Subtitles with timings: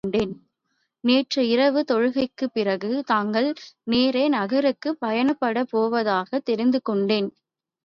[1.03, 3.49] நேற்று இரவு தொழுகைக்குப் பிறகு தாங்கள்
[4.11, 7.29] ரே நகருக்குப் பயணப்படப் போவதாகத் தெரிந்து கொண்டேன்.